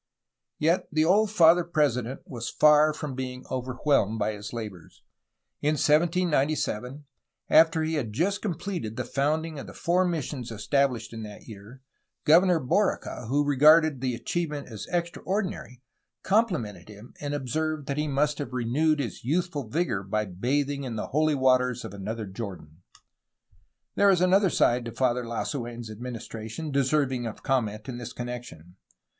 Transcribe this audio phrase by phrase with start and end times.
[0.57, 5.03] Yet, the old Father President was far from being over whelmed by his labors.
[5.61, 7.05] In 1797,
[7.51, 11.83] after he had just completed the founding of the four missions estabhshed in that year,
[12.25, 15.83] Governor Borica, who regarded the achievement as extra ordinary,
[16.23, 20.95] complimented him, and observed that he must have renewed his youthful vigor by bathing in
[20.95, 22.81] the holy waters of another Jordan.
[23.93, 28.61] There is another side to Father Lasu6n's administration deserving of comment in this con nection.